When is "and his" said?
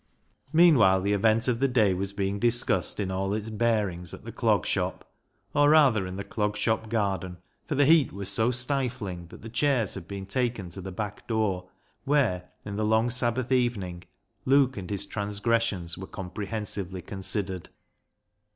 14.75-15.05